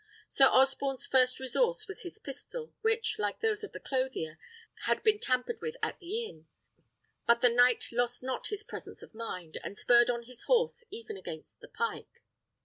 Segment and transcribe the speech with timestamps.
[0.27, 4.39] Sir Osborne's first resource was his pistol, which, like those of the clothier,
[4.85, 6.47] had been tampered with at the inn.
[7.27, 11.17] But the knight lost not his presence of mind, and spurred on his horse even
[11.17, 12.23] against the pike.